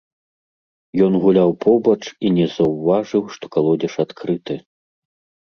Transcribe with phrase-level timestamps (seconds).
[1.07, 4.59] Ён гуляў побач і не заўважыў, што калодзеж адкрыты.